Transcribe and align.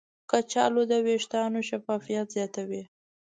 کچالو 0.29 0.81
د 0.91 0.93
ویښتانو 1.05 1.59
شفافیت 1.69 2.27
زیاتوي. 2.35 2.83